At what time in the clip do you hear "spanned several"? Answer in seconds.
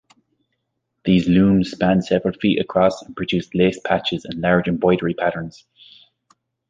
1.69-2.33